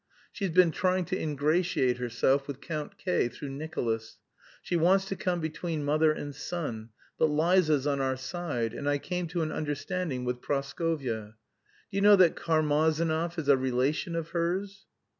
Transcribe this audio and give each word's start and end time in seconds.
She's 0.31 0.49
been 0.49 0.71
trying 0.71 1.05
to 1.05 1.15
ingratiate 1.15 1.97
herself 1.97 2.47
with 2.47 2.59
Count 2.59 2.97
K. 2.97 3.27
through 3.27 3.49
Nicolas. 3.49 4.17
She 4.63 4.75
wants 4.75 5.05
to 5.05 5.15
come 5.15 5.39
between 5.39 5.85
mother 5.85 6.11
and 6.11 6.33
son. 6.33 6.89
But 7.19 7.27
Liza's 7.27 7.85
on 7.85 8.01
our 8.01 8.17
side, 8.17 8.73
and 8.73 8.89
I 8.89 8.97
came 8.97 9.27
to 9.27 9.43
an 9.43 9.51
understanding 9.51 10.25
with 10.25 10.41
Praskovya. 10.41 11.35
Do 11.35 11.35
you 11.91 12.01
know 12.01 12.15
that 12.15 12.35
Karmazinov 12.35 13.37
is 13.37 13.47
a 13.47 13.55
relation 13.55 14.15
of 14.15 14.29
hers?" 14.29 14.87